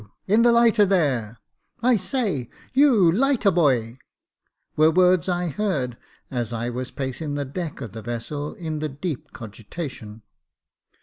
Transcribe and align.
in 0.25 0.41
the 0.41 0.51
lighter 0.51 0.83
there— 0.83 1.37
I 1.83 1.95
say, 1.95 2.49
you 2.73 3.11
lighter 3.11 3.51
boyf^ 3.51 3.99
were 4.75 4.89
words 4.89 5.29
I 5.29 5.49
heard, 5.49 5.95
as 6.31 6.51
I 6.51 6.71
was 6.71 6.89
pacing 6.89 7.35
the 7.35 7.45
deck 7.45 7.81
of 7.81 7.91
the 7.91 8.01
vessel 8.01 8.55
in 8.55 8.79
the 8.79 8.89
deep 8.89 9.31
cogitation. 9.31 10.23